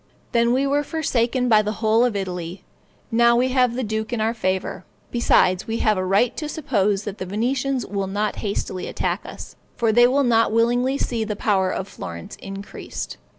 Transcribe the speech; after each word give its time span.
Then 0.31 0.51
we 0.51 0.65
were 0.65 0.83
forsaken 0.83 1.47
by 1.47 1.61
the 1.61 1.73
whole 1.73 2.03
of 2.03 2.15
Italy; 2.15 2.63
now 3.11 3.35
we 3.35 3.49
have 3.49 3.75
the 3.75 3.83
duke 3.83 4.11
in 4.11 4.19
our 4.19 4.33
favor; 4.33 4.83
besides 5.11 5.67
we 5.67 5.77
have 5.77 5.95
a 5.95 6.03
right 6.03 6.35
to 6.37 6.49
suppose 6.49 7.03
that 7.03 7.19
the 7.19 7.25
Venetians 7.27 7.85
will 7.85 8.07
not 8.07 8.37
hastily 8.37 8.87
attack 8.87 9.21
us; 9.27 9.55
for 9.75 9.91
they 9.91 10.07
will 10.07 10.23
not 10.23 10.51
willingly 10.51 10.97
see 10.97 11.23
the 11.23 11.35
power 11.35 11.69
of 11.69 11.87
Florence 11.87 12.35
increased. 12.37 13.17